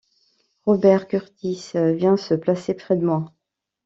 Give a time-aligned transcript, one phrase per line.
[0.65, 3.31] Robert Kurtis vient se placer près de moi.